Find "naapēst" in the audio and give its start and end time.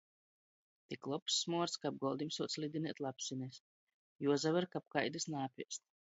5.35-5.85